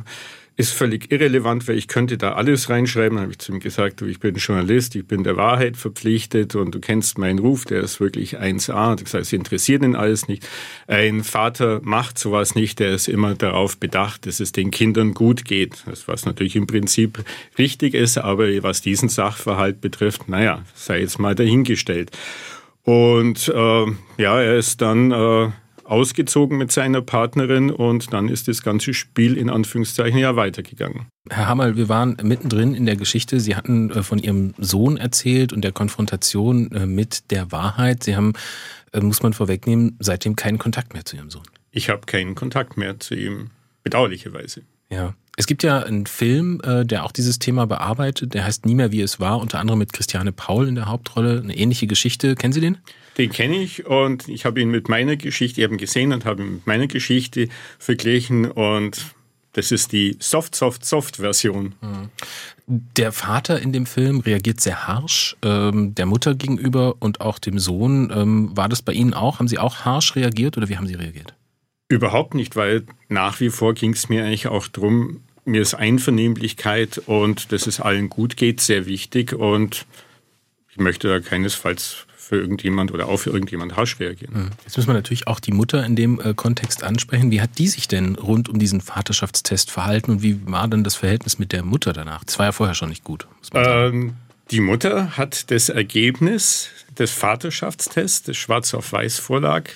[0.57, 3.19] ist völlig irrelevant, weil ich könnte da alles reinschreiben.
[3.19, 6.73] habe ich zu ihm gesagt, du, ich bin Journalist, ich bin der Wahrheit verpflichtet und
[6.73, 8.95] du kennst meinen Ruf, der ist wirklich 1A.
[8.95, 10.47] Das heißt, es interessiert ihn alles nicht.
[10.87, 15.45] Ein Vater macht sowas nicht, der ist immer darauf bedacht, dass es den Kindern gut
[15.45, 15.83] geht.
[15.87, 17.25] Das, was natürlich im Prinzip
[17.59, 22.13] richtig ist, aber was diesen Sachverhalt betrifft, naja, sei jetzt mal dahingestellt.
[22.85, 23.87] Und äh,
[24.19, 25.11] ja, er ist dann...
[25.11, 25.51] Äh,
[25.85, 31.07] ausgezogen mit seiner Partnerin und dann ist das ganze Spiel in Anführungszeichen ja weitergegangen.
[31.31, 33.41] Herr Hammerl, wir waren mittendrin in der Geschichte.
[33.41, 38.03] Sie hatten äh, von Ihrem Sohn erzählt und der Konfrontation äh, mit der Wahrheit.
[38.03, 38.35] Sie haben,
[38.93, 41.45] äh, muss man vorwegnehmen, seitdem keinen Kontakt mehr zu Ihrem Sohn.
[41.71, 43.51] Ich habe keinen Kontakt mehr zu ihm,
[43.83, 44.63] bedauerlicherweise.
[44.91, 45.15] Ja.
[45.37, 49.01] Es gibt ja einen Film, der auch dieses Thema bearbeitet, der heißt Nie mehr wie
[49.01, 51.41] es war, unter anderem mit Christiane Paul in der Hauptrolle.
[51.43, 52.37] Eine ähnliche Geschichte.
[52.37, 52.79] Kennen Sie den?
[53.19, 56.55] Den kenne ich und ich habe ihn mit meiner Geschichte eben gesehen und habe ihn
[56.55, 57.49] mit meiner Geschichte
[57.79, 59.15] verglichen und
[59.55, 61.75] das ist die Soft, Soft, Soft-Version.
[61.81, 62.11] Mhm.
[62.67, 67.59] Der Vater in dem Film reagiert sehr harsch, ähm, der Mutter gegenüber und auch dem
[67.59, 68.13] Sohn.
[68.15, 69.39] Ähm, war das bei Ihnen auch?
[69.39, 71.35] Haben Sie auch harsch reagiert oder wie haben Sie reagiert?
[71.89, 77.03] Überhaupt nicht, weil nach wie vor ging es mir eigentlich auch darum, mir ist Einvernehmlichkeit
[77.07, 79.87] und dass es allen gut geht sehr wichtig und
[80.71, 84.51] ich möchte da keinesfalls für irgendjemand oder auch für irgendjemand harsch reagieren.
[84.65, 87.31] Jetzt müssen wir natürlich auch die Mutter in dem äh, Kontext ansprechen.
[87.31, 90.95] Wie hat die sich denn rund um diesen Vaterschaftstest verhalten und wie war denn das
[90.95, 92.25] Verhältnis mit der Mutter danach?
[92.25, 93.27] Das war ja vorher schon nicht gut.
[93.53, 94.15] Ähm,
[94.51, 99.71] die Mutter hat das Ergebnis des Vaterschaftstests, des Schwarz auf Weiß vorlag,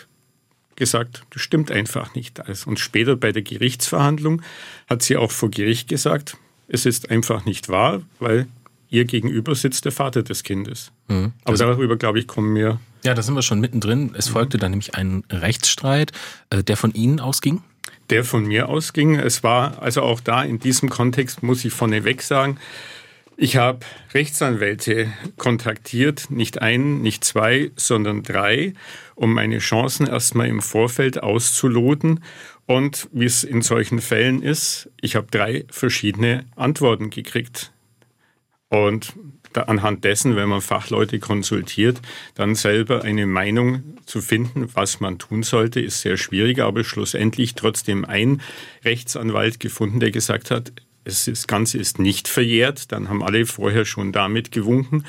[0.76, 2.40] gesagt, das stimmt einfach nicht.
[2.66, 4.42] Und später bei der Gerichtsverhandlung
[4.88, 6.36] hat sie auch vor Gericht gesagt,
[6.68, 8.46] es ist einfach nicht wahr, weil
[8.90, 10.92] ihr gegenüber sitzt der Vater des Kindes.
[11.08, 11.32] Mhm.
[11.44, 12.80] Aber also, darüber, glaube ich, kommen wir.
[13.04, 14.14] Ja, da sind wir schon mittendrin.
[14.16, 16.12] Es folgte dann nämlich ein Rechtsstreit,
[16.50, 17.62] äh, der von Ihnen ausging.
[18.10, 19.16] Der von mir ausging.
[19.16, 22.58] Es war also auch da in diesem Kontext, muss ich vorneweg sagen,
[23.40, 28.72] ich habe Rechtsanwälte kontaktiert, nicht einen, nicht zwei, sondern drei,
[29.14, 32.24] um meine Chancen erstmal im Vorfeld auszuloten.
[32.66, 37.70] Und wie es in solchen Fällen ist, ich habe drei verschiedene Antworten gekriegt.
[38.70, 39.14] Und
[39.54, 42.00] anhand dessen, wenn man Fachleute konsultiert,
[42.34, 47.54] dann selber eine Meinung zu finden, was man tun sollte, ist sehr schwierig, aber schlussendlich
[47.54, 48.42] trotzdem ein
[48.84, 50.72] Rechtsanwalt gefunden, der gesagt hat,
[51.04, 52.92] das Ganze ist nicht verjährt.
[52.92, 55.04] Dann haben alle vorher schon damit gewunken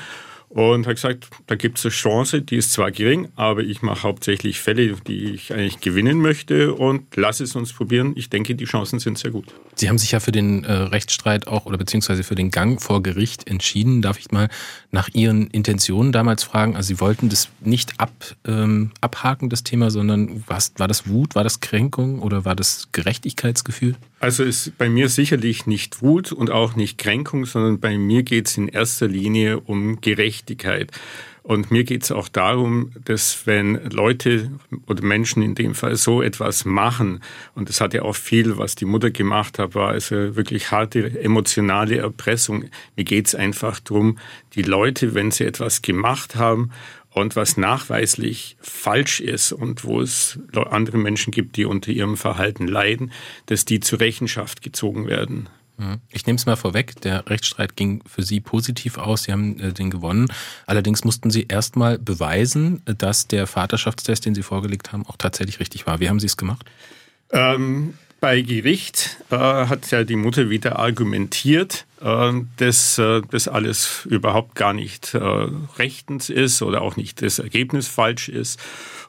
[0.50, 4.02] und hat gesagt, da gibt es eine Chance, die ist zwar gering, aber ich mache
[4.02, 8.14] hauptsächlich Fälle, die ich eigentlich gewinnen möchte und lass es uns probieren.
[8.16, 9.46] Ich denke, die Chancen sind sehr gut.
[9.76, 13.00] Sie haben sich ja für den äh, Rechtsstreit auch oder beziehungsweise für den Gang vor
[13.00, 14.02] Gericht entschieden.
[14.02, 14.48] Darf ich mal
[14.90, 16.74] nach Ihren Intentionen damals fragen?
[16.74, 18.10] Also Sie wollten das nicht ab,
[18.44, 22.88] ähm, abhaken, das Thema, sondern was, war das Wut, war das Kränkung oder war das
[22.90, 23.94] Gerechtigkeitsgefühl?
[24.20, 28.48] Also ist bei mir sicherlich nicht Wut und auch nicht Kränkung, sondern bei mir geht
[28.48, 30.92] es in erster Linie um Gerechtigkeit.
[31.42, 34.50] Und mir geht es auch darum, dass wenn Leute
[34.86, 37.22] oder Menschen in dem Fall so etwas machen,
[37.54, 41.18] und das hat ja auch viel, was die Mutter gemacht hat, war also wirklich harte
[41.18, 42.66] emotionale Erpressung.
[42.96, 44.18] Mir geht es einfach darum,
[44.54, 46.70] die Leute, wenn sie etwas gemacht haben
[47.12, 52.66] und was nachweislich falsch ist und wo es andere Menschen gibt, die unter ihrem Verhalten
[52.66, 53.12] leiden,
[53.46, 55.48] dass die zur Rechenschaft gezogen werden.
[55.80, 56.00] Mhm.
[56.10, 59.72] Ich nehme es mal vorweg, der Rechtsstreit ging für Sie positiv aus, Sie haben äh,
[59.72, 60.28] den gewonnen.
[60.66, 65.86] Allerdings mussten Sie erstmal beweisen, dass der Vaterschaftstest, den Sie vorgelegt haben, auch tatsächlich richtig
[65.86, 65.98] war.
[66.00, 66.66] Wie haben Sie es gemacht?
[67.32, 74.06] Ähm, bei Gericht äh, hat ja die Mutter wieder argumentiert, äh, dass äh, das alles
[74.08, 75.18] überhaupt gar nicht äh,
[75.78, 78.60] rechtens ist oder auch nicht das Ergebnis falsch ist.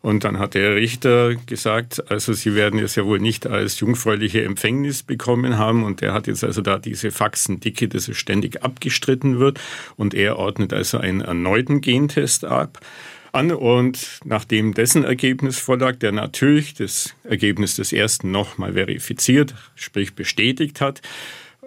[0.02, 4.43] Und dann hat der Richter gesagt, also Sie werden es ja wohl nicht als jungfräuliche
[4.43, 5.84] Empfängnis bekommen haben.
[5.84, 9.60] Und der hat jetzt also da diese Faxendicke, dass es ständig abgestritten wird.
[9.97, 12.80] Und er ordnet also einen erneuten Gentest ab
[13.31, 20.15] an und nachdem dessen Ergebnis vorlag, der natürlich das Ergebnis des ersten nochmal verifiziert, sprich
[20.15, 21.01] bestätigt hat,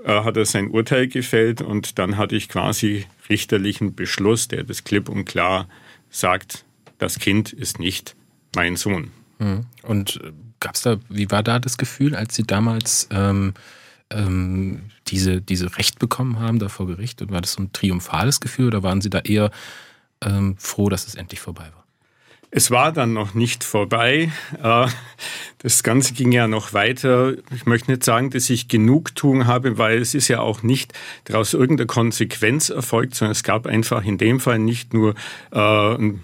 [0.05, 4.85] äh, hat er sein Urteil gefällt und dann hatte ich quasi richterlichen Beschluss, der das
[4.85, 5.69] klipp und klar
[6.11, 6.65] sagt,
[6.99, 8.15] das Kind ist nicht
[8.55, 9.11] mein Sohn.
[9.39, 9.67] Mhm.
[9.83, 13.55] Und äh, gab es da, wie war da das Gefühl, als Sie damals ähm,
[14.11, 17.29] ähm, diese, diese Recht bekommen haben da vor Gericht?
[17.31, 19.51] War das so ein triumphales Gefühl oder waren Sie da eher
[20.23, 21.85] ähm, froh, dass es endlich vorbei war?
[22.57, 24.31] Es war dann noch nicht vorbei.
[24.63, 24.87] Äh,
[25.59, 27.35] das Ganze ging ja noch weiter.
[27.53, 30.93] Ich möchte nicht sagen, dass ich Genugtuung habe, weil es ist ja auch nicht
[31.25, 35.17] daraus irgendeine Konsequenz erfolgt, sondern es gab einfach in dem Fall nicht nur
[35.51, 36.21] äh, ein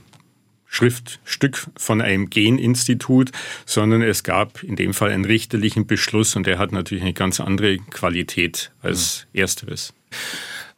[0.66, 3.32] Schriftstück von einem Geninstitut,
[3.66, 7.40] sondern es gab in dem Fall einen richterlichen Beschluss und der hat natürlich eine ganz
[7.40, 9.92] andere Qualität als ersteres.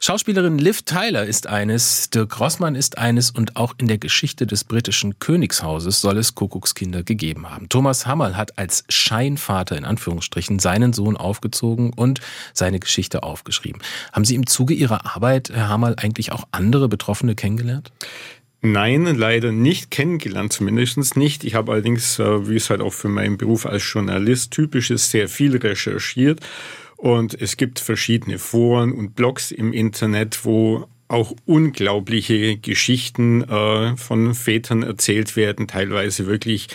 [0.05, 4.65] Schauspielerin Liv Tyler ist eines, Dirk Rossmann ist eines und auch in der Geschichte des
[4.65, 7.69] britischen Königshauses soll es Kuckuckskinder gegeben haben.
[7.69, 12.19] Thomas Hammerl hat als Scheinvater in Anführungsstrichen seinen Sohn aufgezogen und
[12.51, 13.81] seine Geschichte aufgeschrieben.
[14.11, 17.89] Haben Sie im Zuge Ihrer Arbeit, Herr Hammerl, eigentlich auch andere Betroffene kennengelernt?
[18.61, 21.45] Nein, leider nicht kennengelernt, zumindest nicht.
[21.45, 25.11] Ich habe allerdings, äh, wie es halt auch für meinen Beruf als Journalist typisch ist,
[25.11, 26.41] sehr viel recherchiert
[27.03, 34.33] und es gibt verschiedene Foren und Blogs im Internet, wo auch unglaubliche Geschichten äh, von
[34.33, 36.67] Vätern erzählt werden, teilweise wirklich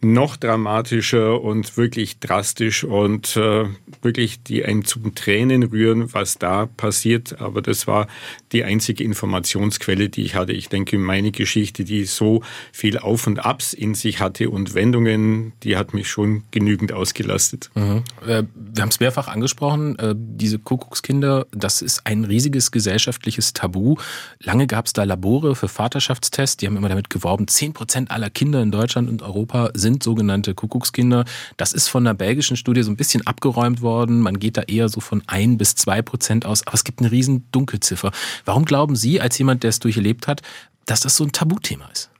[0.00, 3.64] noch dramatischer und wirklich drastisch und äh,
[4.02, 7.40] wirklich die einen zum Tränen rühren, was da passiert.
[7.40, 8.06] Aber das war
[8.52, 10.52] die einzige Informationsquelle, die ich hatte.
[10.52, 15.52] Ich denke, meine Geschichte, die so viel Auf und Abs in sich hatte und Wendungen,
[15.62, 17.70] die hat mich schon genügend ausgelastet.
[17.74, 18.02] Mhm.
[18.26, 23.85] Äh, wir haben es mehrfach angesprochen, äh, diese Kuckuckskinder, das ist ein riesiges gesellschaftliches Tabu.
[24.40, 28.30] Lange gab es da Labore für Vaterschaftstests, die haben immer damit geworben, 10 Prozent aller
[28.30, 31.24] Kinder in Deutschland und Europa sind sogenannte Kuckuckskinder.
[31.56, 34.20] Das ist von einer belgischen Studie so ein bisschen abgeräumt worden.
[34.20, 36.66] Man geht da eher so von ein bis zwei Prozent aus.
[36.66, 38.12] Aber es gibt eine riesen Dunkelziffer.
[38.44, 40.42] Warum glauben Sie, als jemand, der es durchlebt hat,
[40.84, 42.10] dass das so ein Tabuthema ist?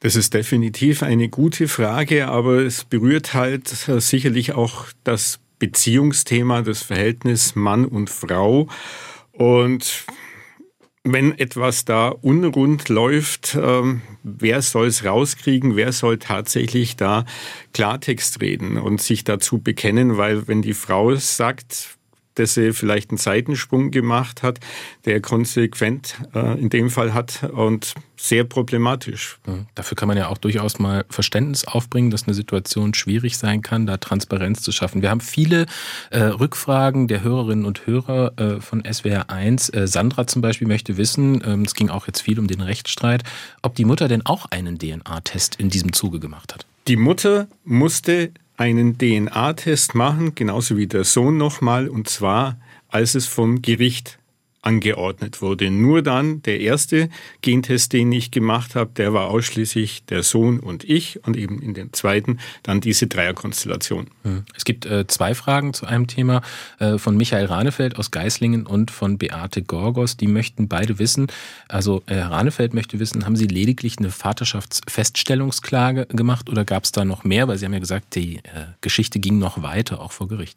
[0.00, 6.82] Das ist definitiv eine gute Frage, aber es berührt halt sicherlich auch das Beziehungsthema, das
[6.82, 8.66] Verhältnis Mann und Frau.
[9.30, 10.04] Und
[11.04, 17.24] wenn etwas da unrund läuft, ähm, wer soll es rauskriegen, wer soll tatsächlich da
[17.72, 21.98] Klartext reden und sich dazu bekennen, weil wenn die Frau sagt,
[22.34, 24.60] dass sie vielleicht einen Seitensprung gemacht hat,
[25.04, 29.38] der konsequent äh, in dem Fall hat und sehr problematisch.
[29.74, 33.84] Dafür kann man ja auch durchaus mal Verständnis aufbringen, dass eine Situation schwierig sein kann,
[33.84, 35.02] da Transparenz zu schaffen.
[35.02, 35.66] Wir haben viele
[36.10, 39.70] äh, Rückfragen der Hörerinnen und Hörer äh, von SWR 1.
[39.70, 43.24] Äh, Sandra zum Beispiel möchte wissen, ähm, es ging auch jetzt viel um den Rechtsstreit,
[43.60, 46.64] ob die Mutter denn auch einen DNA-Test in diesem Zuge gemacht hat.
[46.86, 48.30] Die Mutter musste
[48.62, 54.18] einen DNA-Test machen, genauso wie der Sohn nochmal, und zwar als es vom Gericht
[54.62, 55.70] angeordnet wurde.
[55.70, 57.10] Nur dann der erste
[57.42, 61.74] Gentest, den ich gemacht habe, der war ausschließlich der Sohn und ich und eben in
[61.74, 64.06] dem zweiten dann diese Dreierkonstellation.
[64.22, 64.44] Hm.
[64.56, 66.42] Es gibt äh, zwei Fragen zu einem Thema
[66.78, 70.16] äh, von Michael Ranefeld aus Geislingen und von Beate Gorgos.
[70.16, 71.26] Die möchten beide wissen,
[71.68, 77.04] also äh, Ranefeld möchte wissen, haben Sie lediglich eine Vaterschaftsfeststellungsklage gemacht oder gab es da
[77.04, 77.48] noch mehr?
[77.48, 80.56] Weil Sie haben ja gesagt, die äh, Geschichte ging noch weiter, auch vor Gericht.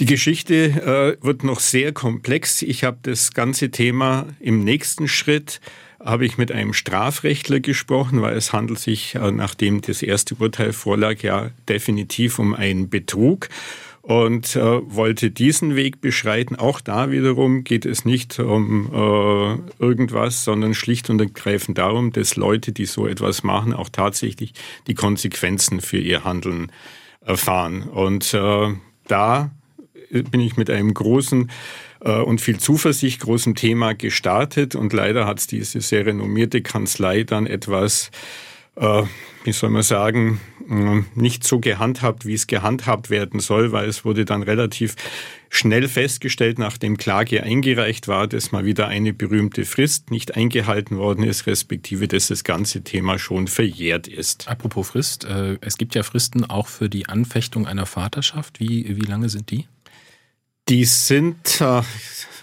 [0.00, 2.62] Die Geschichte äh, wird noch sehr komplex.
[2.62, 5.60] Ich habe das ganze Thema im nächsten Schritt
[6.04, 10.72] habe ich mit einem Strafrechtler gesprochen, weil es handelt sich, äh, nachdem das erste Urteil
[10.72, 13.48] vorlag, ja definitiv um einen Betrug
[14.02, 16.56] und äh, wollte diesen Weg beschreiten.
[16.56, 22.36] Auch da wiederum geht es nicht um äh, irgendwas, sondern schlicht und ergreifend darum, dass
[22.36, 24.52] Leute, die so etwas machen, auch tatsächlich
[24.88, 26.70] die Konsequenzen für ihr Handeln
[27.20, 27.84] erfahren.
[27.84, 28.74] Und äh,
[29.06, 29.50] da
[30.22, 31.50] bin ich mit einem großen
[32.00, 37.46] äh, und viel Zuversicht großen Thema gestartet und leider hat diese sehr renommierte Kanzlei dann
[37.46, 38.10] etwas,
[38.76, 39.02] äh,
[39.44, 44.04] wie soll man sagen, äh, nicht so gehandhabt, wie es gehandhabt werden soll, weil es
[44.04, 44.96] wurde dann relativ
[45.50, 51.22] schnell festgestellt, nachdem Klage eingereicht war, dass mal wieder eine berühmte Frist nicht eingehalten worden
[51.22, 54.48] ist, respektive dass das ganze Thema schon verjährt ist.
[54.48, 58.58] Apropos Frist, äh, es gibt ja Fristen auch für die Anfechtung einer Vaterschaft.
[58.58, 59.66] Wie, wie lange sind die?
[60.68, 61.82] Die sind, äh,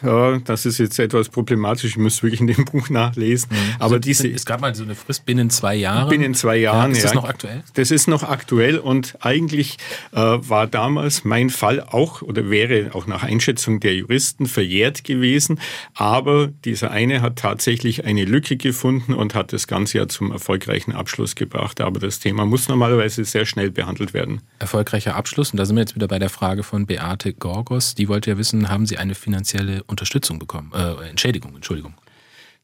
[0.02, 3.50] das ist jetzt etwas problematisch, ich muss wirklich in dem Buch nachlesen.
[3.52, 3.76] Mhm.
[3.80, 6.10] Aber diese, es gab mal so eine Frist binnen zwei Jahren.
[6.10, 6.98] Binnen zwei Jahren, ja.
[6.98, 7.22] Ist das ja.
[7.22, 7.64] noch aktuell?
[7.74, 9.78] Das ist noch aktuell und eigentlich
[10.12, 15.60] äh, war damals mein Fall auch oder wäre auch nach Einschätzung der Juristen verjährt gewesen.
[15.94, 20.94] Aber dieser eine hat tatsächlich eine Lücke gefunden und hat das Ganze ja zum erfolgreichen
[20.94, 21.82] Abschluss gebracht.
[21.82, 24.42] Aber das Thema muss normalerweise sehr schnell behandelt werden.
[24.60, 25.52] Erfolgreicher Abschluss.
[25.52, 27.96] Und da sind wir jetzt wieder bei der Frage von Beate Gorgos.
[27.96, 30.72] Die wollte ja wissen, haben Sie eine finanzielle Unterstützung bekommen?
[30.74, 31.94] Äh, Entschädigung, Entschuldigung.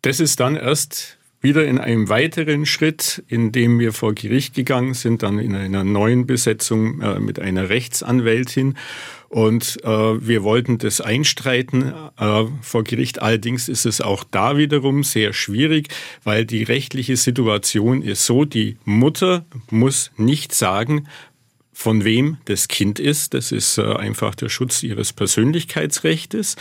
[0.02, 4.94] Das ist dann erst wieder in einem weiteren Schritt, in dem wir vor Gericht gegangen
[4.96, 8.76] sind, dann in einer neuen Besetzung äh, mit einer Rechtsanwältin.
[9.30, 13.22] Und äh, wir wollten das einstreiten äh, vor Gericht.
[13.22, 15.90] Allerdings ist es auch da wiederum sehr schwierig,
[16.24, 21.08] weil die rechtliche Situation ist so, die Mutter muss nicht sagen,
[21.74, 23.36] von wem das Kind ist.
[23.36, 26.56] Das ist äh, einfach der Schutz ihres Persönlichkeitsrechtes.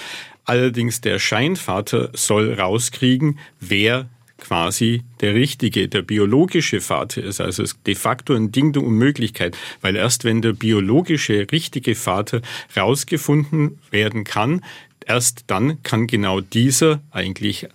[0.47, 7.41] Allerdings der Scheinvater soll rauskriegen, wer quasi der richtige, der biologische Vater ist.
[7.41, 11.95] Also es ist de facto ein Ding der Unmöglichkeit, weil erst wenn der biologische, richtige
[11.95, 12.43] Vater
[12.77, 14.63] rausgefunden werden kann,
[15.05, 17.69] erst dann kann genau dieser eigentlich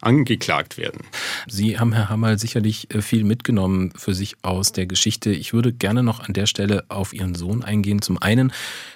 [0.00, 1.02] angeklagt werden.
[1.46, 5.30] Sie haben, Herr Hammerl, sicherlich äh, viel mitgenommen für sich aus der Geschichte.
[5.30, 8.02] Ich würde gerne noch an der Stelle auf Ihren Sohn eingehen.
[8.02, 8.52] Zum einen,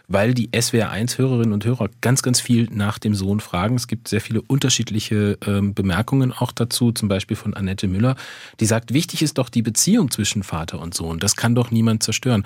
[0.09, 3.77] weil die SWR1-Hörerinnen und Hörer ganz, ganz viel nach dem Sohn fragen.
[3.77, 8.17] Es gibt sehr viele unterschiedliche ähm, Bemerkungen auch dazu, zum Beispiel von Annette Müller,
[8.61, 11.19] die sagt, wichtig ist doch die Beziehung zwischen Vater und Sohn.
[11.19, 12.45] Das kann doch niemand zerstören.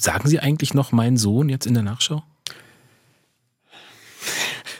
[0.00, 2.24] Sagen Sie eigentlich noch mein Sohn jetzt in der Nachschau?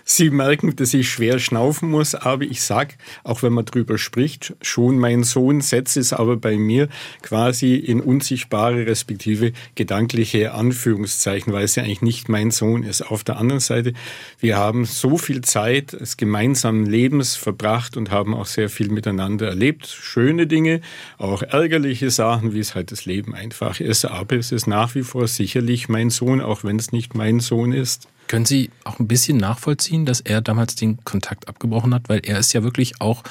[0.04, 4.54] Sie merken, dass ich schwer schnaufen muss, aber ich sag, auch wenn man drüber spricht,
[4.62, 6.88] schon mein Sohn setzt es aber bei mir
[7.22, 13.02] quasi in unsichtbare respektive gedankliche Anführungszeichen, weil es ja eigentlich nicht mein Sohn ist.
[13.02, 13.92] Auf der anderen Seite,
[14.40, 19.48] wir haben so viel Zeit des gemeinsamen Lebens verbracht und haben auch sehr viel miteinander
[19.48, 19.86] erlebt.
[19.86, 20.80] Schöne Dinge,
[21.18, 24.04] auch ärgerliche Sachen, wie es halt das Leben einfach ist.
[24.04, 27.72] Aber es ist nach wie vor sicherlich mein Sohn, auch wenn es nicht mein Sohn
[27.72, 28.08] ist.
[28.28, 32.08] Können Sie auch ein bisschen nachvollziehen, dass er damals den Kontakt abgebrochen hat?
[32.08, 33.22] Weil er ist ja wirklich auch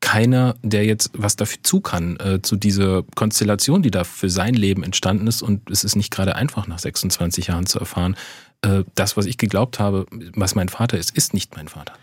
[0.00, 4.54] keiner, der jetzt was dafür zu kann, äh, zu dieser Konstellation, die da für sein
[4.54, 5.42] Leben entstanden ist.
[5.42, 8.16] Und es ist nicht gerade einfach, nach 26 Jahren zu erfahren,
[8.62, 11.94] äh, das, was ich geglaubt habe, was mein Vater ist, ist nicht mein Vater.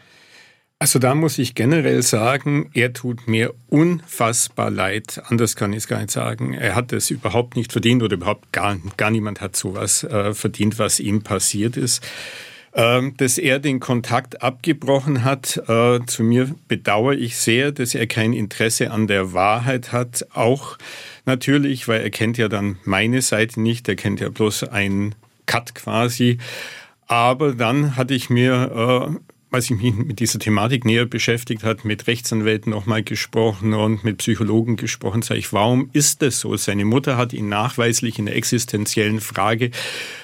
[0.78, 5.22] Also da muss ich generell sagen, er tut mir unfassbar leid.
[5.30, 6.54] Anders kann ich es gar nicht sagen.
[6.54, 10.78] Er hat es überhaupt nicht verdient oder überhaupt gar, gar niemand hat sowas äh, verdient,
[10.78, 12.06] was ihm passiert ist.
[12.74, 18.06] Ähm, dass er den Kontakt abgebrochen hat, äh, zu mir bedauere ich sehr, dass er
[18.06, 20.28] kein Interesse an der Wahrheit hat.
[20.34, 20.78] Auch
[21.26, 25.74] natürlich, weil er kennt ja dann meine Seite nicht, er kennt ja bloß einen Cut
[25.74, 26.38] quasi.
[27.08, 29.20] Aber dann hatte ich mir äh,
[29.52, 34.18] als ich mich mit dieser Thematik näher beschäftigt hat, mit Rechtsanwälten nochmal gesprochen und mit
[34.18, 36.56] Psychologen gesprochen, sage ich, warum ist das so?
[36.58, 39.72] Seine Mutter hat ihn nachweislich in der existenziellen Frage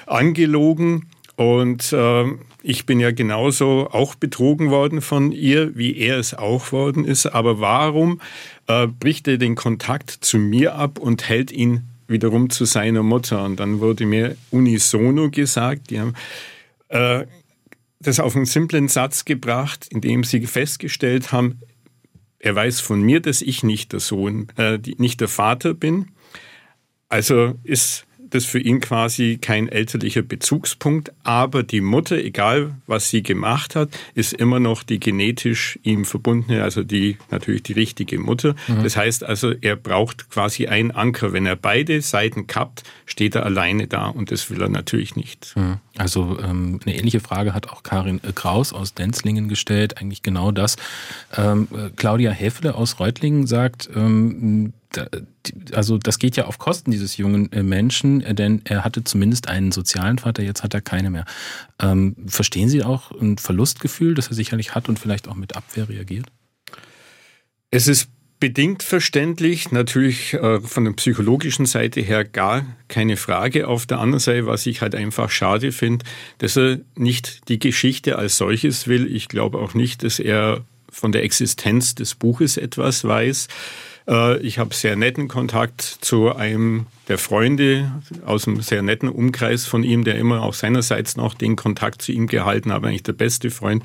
[0.06, 1.06] angelogen.
[1.36, 2.24] Und äh,
[2.62, 7.26] ich bin ja genauso auch betrogen worden von ihr, wie er es auch worden ist.
[7.26, 8.20] Aber warum
[8.66, 13.44] äh, bricht er den Kontakt zu mir ab und hält ihn wiederum zu seiner Mutter?
[13.44, 16.14] Und dann wurde mir unisono gesagt, die haben
[16.88, 17.24] äh,
[18.02, 21.60] das auf einen simplen Satz gebracht, in dem sie festgestellt haben,
[22.38, 26.10] er weiß von mir, dass ich nicht der Sohn, äh, nicht der Vater bin.
[27.08, 33.22] Also ist das für ihn quasi kein elterlicher Bezugspunkt, aber die Mutter, egal was sie
[33.22, 38.54] gemacht hat, ist immer noch die genetisch ihm verbundene, also die natürlich die richtige Mutter.
[38.68, 38.82] Mhm.
[38.82, 41.34] Das heißt also, er braucht quasi einen Anker.
[41.34, 45.54] Wenn er beide Seiten kappt, steht er alleine da und das will er natürlich nicht.
[45.54, 45.76] Mhm.
[45.98, 50.52] Also ähm, eine ähnliche Frage hat auch Karin äh, Kraus aus Denzlingen gestellt, eigentlich genau
[50.52, 50.76] das.
[51.36, 54.72] Ähm, äh, Claudia Häfle aus Reutlingen sagt, ähm,
[55.72, 59.48] also das geht ja auf Kosten dieses jungen äh, Menschen, äh, denn er hatte zumindest
[59.48, 61.24] einen sozialen Vater, jetzt hat er keine mehr.
[61.80, 65.88] Ähm, verstehen Sie auch ein Verlustgefühl, das er sicherlich hat und vielleicht auch mit Abwehr
[65.88, 66.26] reagiert?
[67.70, 68.08] Es ist
[68.42, 73.68] bedingt verständlich, natürlich äh, von der psychologischen Seite her gar keine Frage.
[73.68, 76.04] Auf der anderen Seite, was ich halt einfach schade finde,
[76.38, 79.06] dass er nicht die Geschichte als solches will.
[79.14, 83.46] Ich glaube auch nicht, dass er von der Existenz des Buches etwas weiß.
[84.08, 89.66] Äh, ich habe sehr netten Kontakt zu einem der Freunde aus einem sehr netten Umkreis
[89.66, 93.12] von ihm, der immer auch seinerseits noch den Kontakt zu ihm gehalten hat, eigentlich der
[93.12, 93.84] beste Freund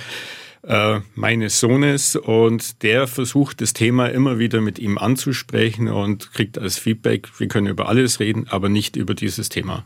[0.63, 6.57] äh, meines Sohnes und der versucht das Thema immer wieder mit ihm anzusprechen und kriegt
[6.57, 9.85] als Feedback, wir können über alles reden, aber nicht über dieses Thema.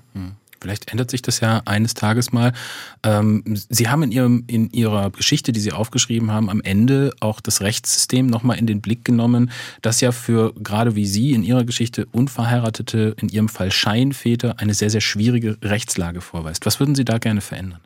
[0.62, 2.54] Vielleicht ändert sich das ja eines Tages mal.
[3.04, 7.41] Ähm, Sie haben in, Ihrem, in Ihrer Geschichte, die Sie aufgeschrieben haben, am Ende auch
[7.41, 9.51] das Rechtssystem nochmal in den Blick genommen,
[9.82, 14.76] das ja für gerade wie Sie in Ihrer Geschichte unverheiratete, in Ihrem Fall Scheinväter, eine
[14.76, 16.66] sehr, sehr schwierige Rechtslage vorweist.
[16.68, 17.80] Was würden Sie da gerne verändern?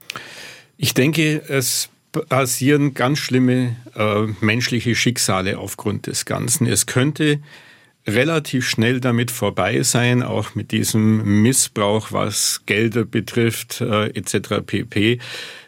[0.77, 6.67] Ich denke, es passieren ganz schlimme äh, menschliche Schicksale aufgrund des Ganzen.
[6.67, 7.39] Es könnte
[8.07, 14.61] relativ schnell damit vorbei sein, auch mit diesem Missbrauch, was Gelder betrifft, äh, etc.
[14.65, 15.19] pp.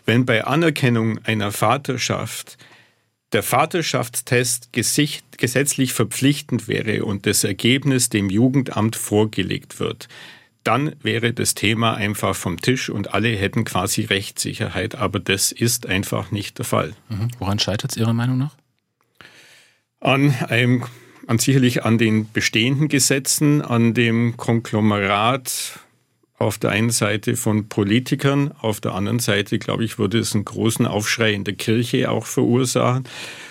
[0.05, 2.57] Wenn bei Anerkennung einer Vaterschaft
[3.33, 10.07] der Vaterschaftstest gesetzlich verpflichtend wäre und das Ergebnis dem Jugendamt vorgelegt wird,
[10.63, 14.95] dann wäre das Thema einfach vom Tisch und alle hätten quasi Rechtssicherheit.
[14.95, 16.93] Aber das ist einfach nicht der Fall.
[17.09, 17.29] Mhm.
[17.39, 18.55] Woran scheitert es Ihrer Meinung nach?
[19.99, 20.83] An einem,
[21.27, 25.79] an sicherlich an den bestehenden Gesetzen, an dem Konglomerat
[26.39, 30.45] auf der einen Seite von Politikern, auf der anderen Seite, glaube ich, würde es einen
[30.45, 33.05] großen Aufschrei in der Kirche auch verursachen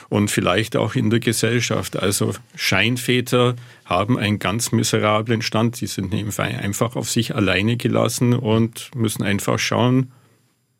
[0.09, 1.97] und vielleicht auch in der Gesellschaft.
[1.97, 5.77] Also Scheinväter haben einen ganz miserablen Stand.
[5.77, 10.13] Sie sind einfach auf sich alleine gelassen und müssen einfach schauen,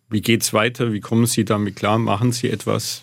[0.09, 3.03] wie geht's weiter, wie kommen sie damit klar, machen sie etwas.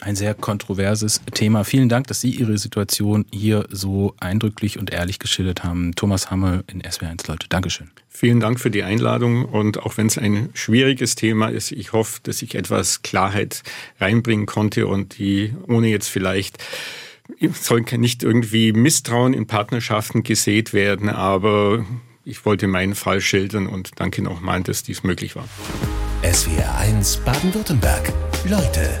[0.00, 1.62] Ein sehr kontroverses Thema.
[1.64, 5.94] Vielen Dank, dass Sie Ihre Situation hier so eindrücklich und ehrlich geschildert haben.
[5.94, 7.48] Thomas Hammel in SW1 Leute.
[7.48, 7.90] Dankeschön.
[8.08, 12.20] Vielen Dank für die Einladung und auch wenn es ein schwieriges Thema ist, ich hoffe,
[12.24, 13.62] dass ich etwas Klarheit
[14.00, 16.58] reinbringen konnte und die, ohne jetzt vielleicht
[17.52, 21.84] soll nicht irgendwie Misstrauen in Partnerschaften gesät werden, aber
[22.24, 25.48] ich wollte meinen Fall schildern und danke nochmal, dass dies möglich war.
[26.22, 28.12] SWR 1 Baden-Württemberg.
[28.48, 29.00] Leute